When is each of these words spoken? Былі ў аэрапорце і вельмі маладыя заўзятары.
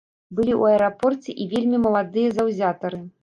Былі 0.37 0.51
ў 0.53 0.73
аэрапорце 0.73 1.35
і 1.45 1.47
вельмі 1.53 1.83
маладыя 1.85 2.33
заўзятары. 2.39 3.03